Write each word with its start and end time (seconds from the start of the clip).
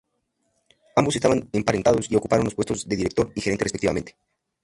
Ambos 0.95 1.15
estaban 1.15 1.47
emparentados 1.53 2.09
y 2.09 2.15
ocuparon 2.15 2.45
los 2.45 2.55
puestos 2.55 2.89
de 2.89 2.95
Director 2.95 3.31
y 3.35 3.41
Gerente 3.41 3.65
respectivamente. 3.65 4.15